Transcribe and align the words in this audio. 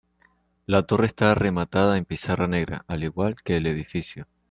La 0.65 0.81
torre 0.81 1.05
está 1.05 1.35
rematada 1.35 1.95
en 1.95 2.05
pizarra 2.05 2.47
negra, 2.47 2.83
al 2.87 3.03
igual 3.03 3.35
que 3.35 3.57
el 3.57 3.67
edificio. 3.67 4.27